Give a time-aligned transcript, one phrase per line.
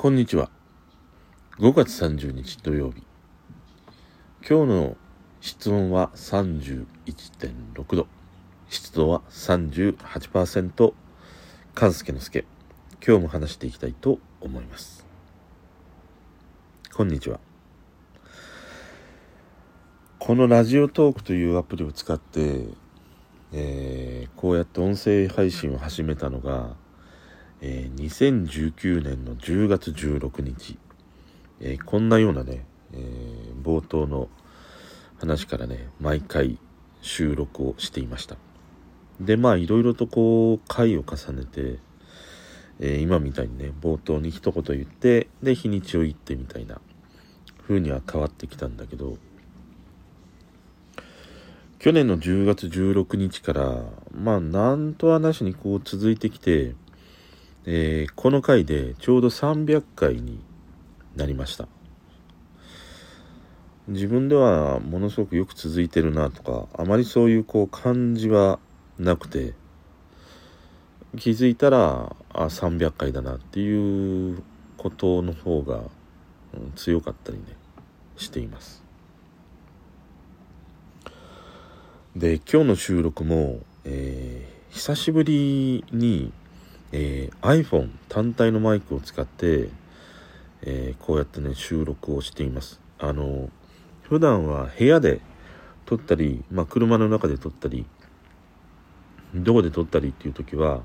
[0.00, 0.48] こんにちは。
[1.58, 3.02] 5月30日土曜日。
[4.48, 4.96] 今日の
[5.40, 8.06] 室温は31.6度。
[8.68, 10.92] 湿度は38%。
[11.74, 12.44] 勘介の介。
[13.04, 15.04] 今日も話していきたいと思います。
[16.94, 17.40] こんにちは。
[20.20, 22.66] このラジオトークというアプリを使って、
[23.52, 26.76] えー、こうやって音声配信を始めたのが、
[27.60, 30.78] えー、2019年の10月16日、
[31.60, 34.28] えー、こんなようなね、えー、冒頭の
[35.18, 36.58] 話からね、毎回
[37.02, 38.36] 収録をしていました。
[39.20, 41.78] で、まあ、いろいろとこう、回を重ねて、
[42.80, 46.80] え、今みたいにね、冒頭に一言言って、で、日にちを言ってみたいな
[47.62, 49.18] 風には変わってきたんだけど、
[51.80, 56.74] 去年の10月16日から、まあ、なんとはなしにこう続いてきて、
[57.70, 60.40] えー、この回でちょうど300回に
[61.16, 61.68] なりました。
[63.88, 68.58] 自分ではものすごくよく続いてるなとか、あまりそういうこう感じは
[68.98, 69.52] なくて、
[71.18, 74.42] 気づいたら、あ、300回だなっていう
[74.78, 75.82] ことの方が、
[76.54, 77.44] うん、強かったりね、
[78.16, 78.82] しています。
[82.16, 86.32] で今日の収録も、えー、久しぶりに、
[86.92, 89.68] えー、iPhone 単体のマイクを使って、
[90.62, 93.50] えー、こうやってね収録をしていますあの
[94.02, 95.20] 普段は部屋で
[95.86, 97.86] 撮ったり、まあ、車の中で撮ったり
[99.34, 100.80] どこで撮ったりっていう時は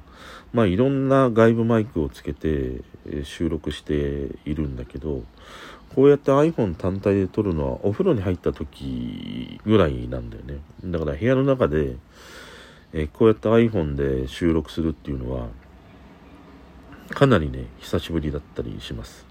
[0.51, 2.81] まあいろんな外部マイクをつけて
[3.23, 5.23] 収録しているんだけど
[5.95, 10.55] こうやって iPhone 単体で撮るのはお風呂に入った時ぐらいなんだよね。
[10.85, 11.95] だから部屋の中で、
[12.93, 15.47] えこうやって iPhone で収録するっていうのは、
[17.13, 19.25] かなりね、久しぶりだったりします。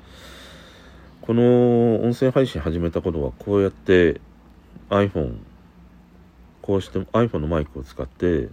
[1.21, 4.21] この音声配信始めた頃はこうやって
[4.89, 5.37] iPhone、
[6.63, 8.49] こうして iPhone のマイクを使って、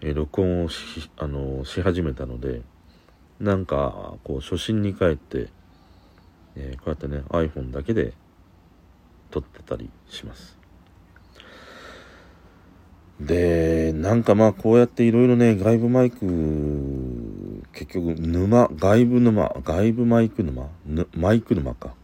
[0.00, 2.62] え録音をしあのし始めたので、
[3.40, 5.48] なんかこう初心に帰って、
[6.54, 8.12] えー、こうやってね iPhone だけで
[9.30, 10.56] 撮ってたりします
[13.20, 16.18] でなんかまあこうやっていろいろね外部マイク
[17.72, 20.68] 結局沼外部沼外部マイク沼
[21.14, 21.94] マイク沼か。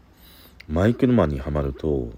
[0.67, 2.09] マイク沼にはまると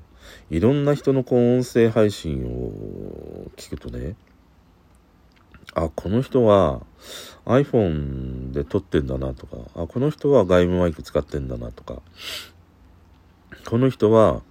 [0.49, 4.15] いろんな人のこう音声配信を聞くとね
[5.73, 6.81] あこの人は
[7.45, 12.01] iPhone で撮ってんだなとかあこの人は外部マイク使ってんだなとか
[13.67, 14.41] この人は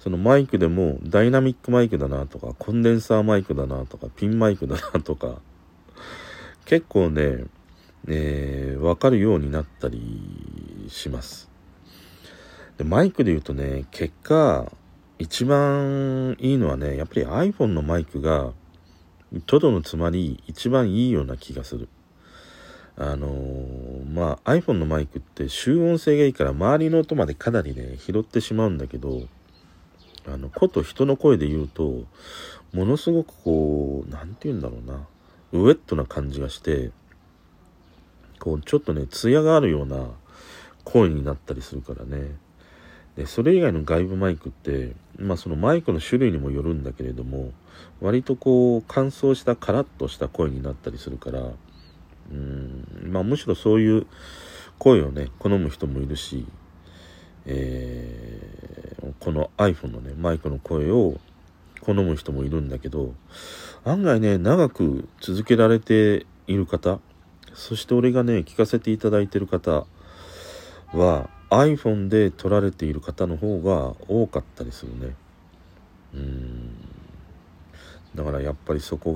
[0.00, 5.40] そのマイクでもダイナミックマイクだなとかコンデンサーマイクだなとかピンマイクだなとか
[6.64, 7.44] 結構ね、
[8.08, 11.50] えー、分かるようになったりします
[12.78, 14.72] でマイクで言うとね結果
[15.18, 18.52] 一番いいのはねやっぱり iPhone のマイクが
[19.46, 21.88] トドのつまり一番いいような気がする。
[22.96, 29.22] あのー、まあ iPhone のマイクって集音性がいいから周りの音までかなりね拾ってしまうんだけど
[30.28, 32.04] あのこと人の声で言うと
[32.72, 35.06] ものすごくこう何て言うんだろうな。
[35.52, 36.90] ウェットな感じがして
[38.38, 40.06] こうちょっとね艶があるような
[40.84, 42.36] 声になったりするからね。
[43.16, 47.52] でそれ以外の外部マイクってまあそのマイクの種類にもよるんだけれども
[48.00, 51.42] 割とこう乾燥したカラッとした声になったりするから
[52.30, 54.06] うんまあむしろそういう
[54.78, 56.46] 声をね好む人もいるし、
[57.46, 58.29] えー、
[59.18, 61.18] この iPhone のねマイクの声を
[61.80, 63.14] 好む人もいるんだけど
[63.84, 67.00] 案外ね長く続けられている方
[67.54, 69.86] そして俺がね聞かせていただいてる方
[70.92, 75.14] は iPhone で撮られている方の方が多かったりするね。
[76.14, 76.76] うん。
[78.14, 79.12] だからやっぱりそこ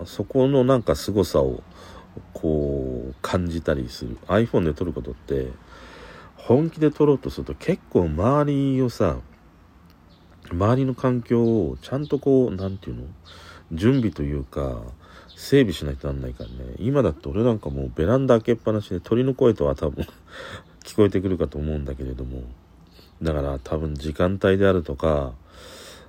[0.00, 1.62] がそこのなんか凄さを
[2.32, 4.18] こう感じたりする。
[4.26, 5.48] iPhone で撮ることって
[6.46, 9.18] 本気で撮ろうとすると結構周りをさ
[10.50, 13.04] 周りの環境をちゃんとこう何て言うの？
[13.72, 14.82] 準備というか
[15.36, 16.74] 整備しないとなんないからね。
[16.78, 20.06] 今だって俺なんかもうベランダ開けっぱなしで鳥の声とは多分
[20.84, 22.42] 聞こえてくるかと思うんだけれども。
[23.22, 25.34] だから多分時間帯であるとか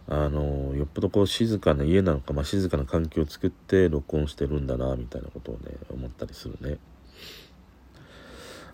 [0.08, 6.78] あのよっぽどこう静かな家なのか、まあ、静かな環境を作って録音してるんだなみたいなことをね思ったりするね。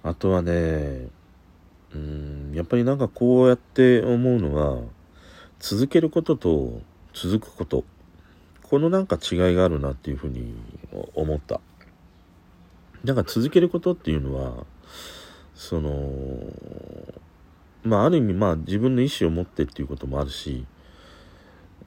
[0.04, 1.08] あとはね
[1.98, 4.82] うんやっぱりなんかこうやって思うのは
[5.60, 6.82] 続けることと
[7.14, 7.84] 続くこと。
[8.70, 10.54] このなんか違いがあるなっていうふうに
[11.16, 11.62] 思った。
[13.06, 14.66] なんか続けることっていうのは
[15.56, 16.12] その
[17.84, 20.66] まあある意味まあ自分の意思を持ってっていうこともあるし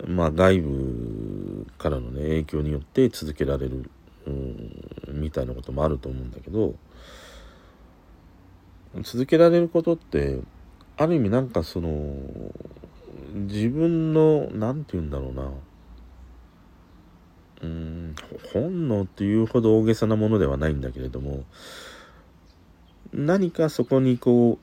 [0.06, 3.90] まあ外部からのね影響によって続けられる、
[4.26, 6.74] うん、みたいなこともあると思うんだけど
[9.02, 10.40] 続けられることって
[10.96, 12.14] ある意味なんかその
[13.32, 15.50] 自分の何て言うんだろうな。
[17.62, 18.14] うん
[18.54, 21.44] 本能っていうほど大げさなものではないんだけれども
[23.12, 24.58] 何かそこにこ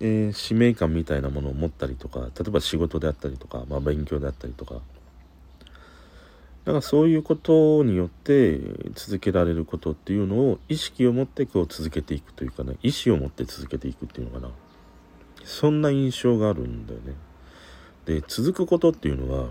[0.00, 4.82] う、えー、使命感みたいなものを持ったりとか例えば仕事であったりとか、まあ、勉強であったりとか
[6.72, 8.60] からそういうことによって
[8.94, 14.52] 続けられることっていうのを意識を持ってこう続けていくというかね意思を持って続けていくっていうのかな。
[15.44, 17.14] そんな印象があるんだよね。
[18.06, 19.48] で続くことっていうのは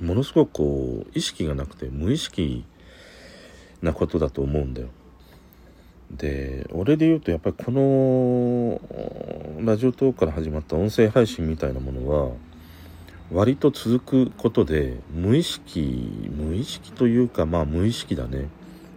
[0.00, 2.64] ものすごくこう意識がなくて無意識
[3.82, 4.88] なことだと思うんだよ。
[6.10, 8.80] で俺で言うとやっぱりこの
[9.64, 12.30] ラジオトークから始まった音声配信みたいなものは
[13.32, 18.48] 割と続くことで無意識無意識というかまあ無意識だね。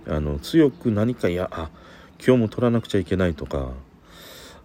[0.07, 1.69] あの強く何かいやあ
[2.25, 3.71] 今日も取らなくちゃいけないとか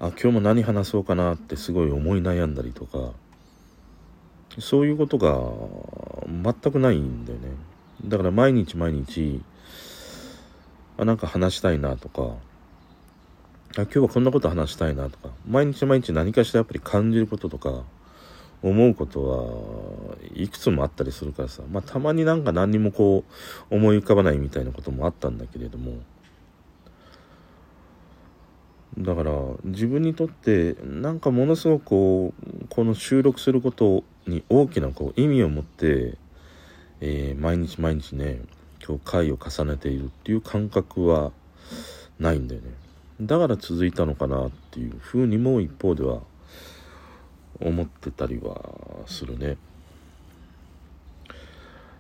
[0.01, 3.13] あ今日も何話そうかなってすごい思い悩んだりとか
[4.59, 5.39] そういうことが
[6.29, 7.49] 全くないんだよね。
[8.05, 9.43] だから毎日毎日
[10.99, 17.83] あなんか話したいなとかあ今日はこんなこと話したいなとか毎日毎日何かしらやっぱり感じることとか
[18.65, 23.25] 思うことはいくつもあったりするからさまあたまになんか何にもこ
[23.71, 25.99] う思い浮かばないみたいなこともあったんだけれども。
[28.97, 29.33] だから
[29.65, 36.17] 自分にとってなんかものすごくこうこの収録することに大きなこう意味を持って、
[37.01, 38.39] えー、毎日毎日ね
[38.87, 41.33] 今日回を重ねているっていう感覚は
[42.21, 42.71] ないんだよね。
[43.21, 46.21] だから続いたのかなっていうふうにも一方では
[47.61, 48.71] 思ってたりは
[49.07, 49.57] するね。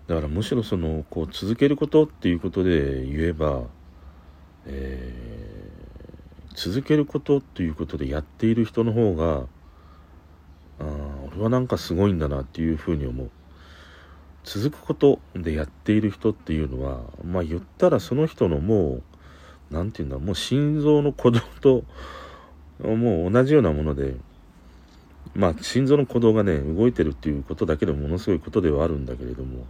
[0.07, 3.63] だからむしろそのこう続けることっていうことで言えば、
[4.67, 5.55] えー
[6.55, 9.47] 続けることっていうことでやっている人の方が
[10.79, 10.85] あ
[11.33, 13.31] 俺はなんかすごいんだなっていうふうに思う。
[14.45, 19.03] 続くことでやっている人っていうのはまあ言ったらその人のもう
[19.71, 21.85] 何て言うんだもう心臓の鼓動と
[22.87, 24.15] もう同じようなもので
[25.35, 29.67] まあ心臓の鼓動がね動いてるっていうことだけでもものすごいことではあるんだけれども。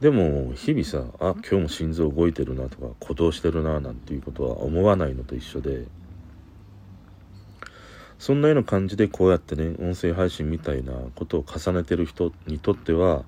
[0.00, 5.86] でも日々さあ今日も心臓動いてるなとか鼓動してるななんていうことは思わないのと一緒で。
[8.18, 13.24] そんなような感じでこうやってね音声配信みたいなことを重ねてる人にとっては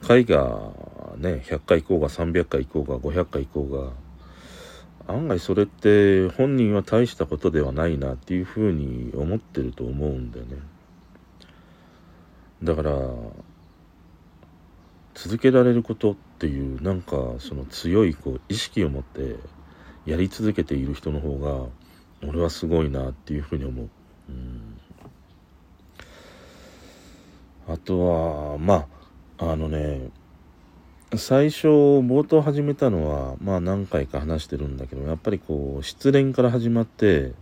[0.00, 0.70] 回が
[1.16, 3.92] ね100回行こうが300回行こうが500回行こうが
[5.08, 10.56] 案外それって本人は大したことではないなっていうふうに思ってると思うんだよね
[12.62, 12.92] だから
[15.14, 19.36] 続けられることっていうなんかその強いこう意識を持って
[20.04, 21.66] やり続けている人の方が
[22.28, 23.88] 俺はすごいなっていうふうに思う。
[24.28, 24.80] うん
[27.68, 28.86] あとはま
[29.38, 30.10] ああのね
[31.14, 37.32] 最初冒頭始めたのはまあ何回か話してるんだけどやっぱりこう失恋から始まって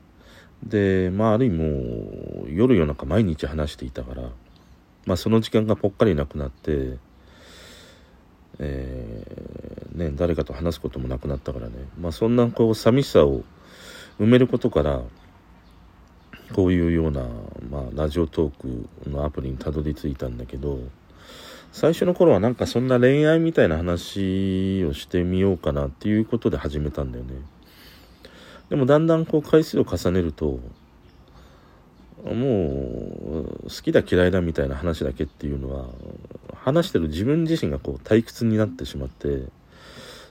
[0.63, 4.23] でまあある意味もう夜夜中毎日話していたから
[5.07, 6.99] まあその時間がぽっかりなくなって
[8.59, 13.43] えー、ね、誰かと話すこともなくなったからね、まあ、そんなこう寂しさを
[14.21, 15.03] 埋めることから
[16.55, 17.27] こういうような、
[17.69, 20.79] まあ、ラジオトークのアプリにたどり着いたんだけど
[21.75, 27.35] 最初の頃はなんかそんな恋愛みたいな話をしてみようかなっていうことで始めたんだよね。
[28.69, 30.61] でもだんだんこう回数を重ねると
[32.23, 32.33] もう
[33.65, 35.87] 好きだ嫌いだみたいな話だけっていうのは
[36.55, 39.43] 話してる自分自身がこう退屈になってしまって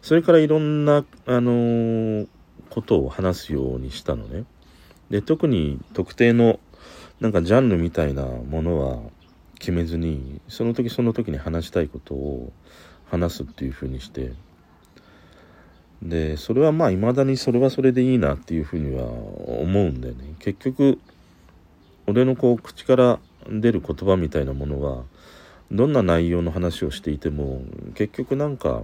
[0.02, 2.28] それからいろんなあのー、
[2.70, 4.46] ことを話すようにしたのね。
[5.10, 6.62] で特に特定の
[7.20, 9.02] なんかジャンルみたいなものは
[9.60, 12.54] 決めずにその時その時に話したいことを
[13.10, 14.34] 話すっていうふうにして
[16.02, 20.36] でそれはまあ未だにそれはそれでいいなっていうふうには思うんだよね。
[20.40, 21.00] 結局
[22.08, 23.20] 俺のこう口から
[23.50, 25.04] 出る言葉みたいなものは
[25.72, 27.62] どんな内容の話をしていても
[27.96, 28.84] 結局なんか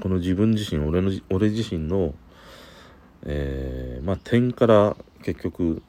[0.00, 2.14] この自分自身俺の俺自身の、
[3.24, 5.82] えー、まあ、点から結局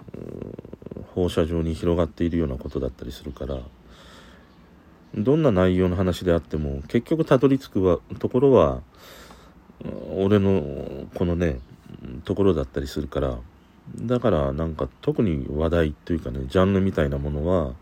[1.13, 3.59] 放射状に広がっているようなことだったりするから
[5.15, 8.81] どんな内容の話であっても結局たどり着くはところは
[10.15, 11.59] 俺のこのね
[12.23, 13.37] ところだったりするから。
[13.97, 17.73] だからなんか特に話題というかねジャンルみたいなものは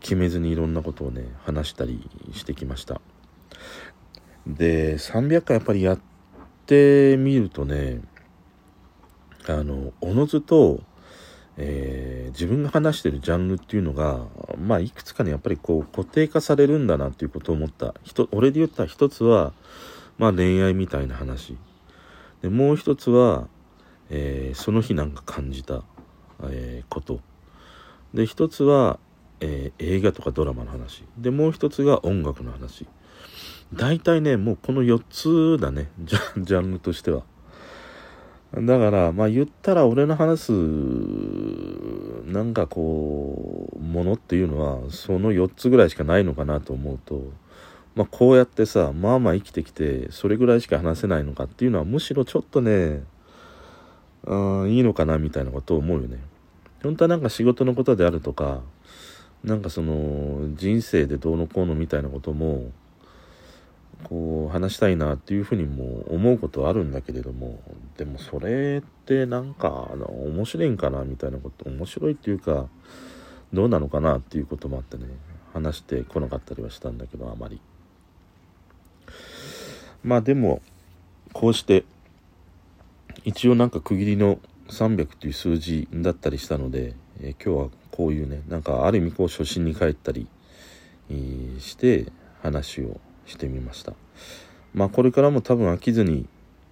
[0.00, 3.00] 決めずにいろんなことをね話したりしてきました。
[4.46, 6.00] で300回やっぱりやっ
[6.66, 8.00] てみるとね
[9.46, 10.80] あのおのずと、
[11.56, 14.26] えー、自分が話してるジャンルっていうのが
[14.58, 17.94] まあいくつかにやっぱりこう固定化されるんだなっていうことを思った。
[18.32, 19.52] 俺で言った一つは
[20.18, 21.56] まあ恋愛みたいな話。
[22.42, 23.48] でもう一つは、
[24.08, 25.82] えー、その日なんか感じた、
[26.44, 27.20] えー、こと。
[28.14, 28.98] で一つは、
[29.40, 31.04] え、映画とかドラマの話。
[31.18, 32.86] でもう一つが音楽の話。
[33.72, 37.22] 大体ねもうこの4つだね ジャンルとしては。
[38.54, 40.52] だからまあ言ったら俺の話す
[42.26, 47.32] なんかこうものっていうのはその4つぐらいしかないのかなと思うと
[47.94, 53.02] まあ、こうやってさまあまあ生きてきてそれぐらいしか話せないのかっていうのはむしろちょっとね
[54.26, 56.18] あいいのかなみたいなことを思うよね。
[56.82, 58.62] 本当はなんか仕事のことであるとか
[59.44, 62.70] なんかその人生でどうのこうのみたいなことも
[64.04, 67.60] こう話したいなっていうふうにも思うことはあるんだけれども
[67.96, 72.66] でもそれってなんかあの面白いんかなみたいなこと面白いっていうか
[73.52, 75.04] どうなのかなっていうこともあってね
[75.52, 77.60] 話してこなかったりはしたんだけどあまり。
[80.02, 80.62] まあでも
[81.32, 81.84] こうして
[83.24, 84.38] 一応なんか区切りの
[84.68, 90.26] 300という数字だったりしたので、えー、今日はこういうねなんかある意味こう初心に帰ったり、
[91.10, 92.06] えー、して
[92.42, 93.00] 話を
[93.30, 93.94] してみました。
[94.74, 96.26] まあこれからも多分飽きずに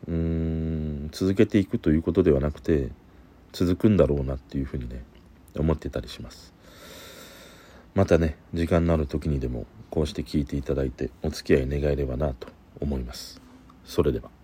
[0.07, 2.91] うーん続けていくということではなくて
[3.53, 5.03] 続くんだろうなっていうふうにね
[5.57, 6.53] 思ってたりします。
[7.95, 12.49] またね時間のある時にでもこうして聞いていただいてお付き合い願えればなと
[12.81, 13.41] 思います。
[13.85, 14.38] それでは。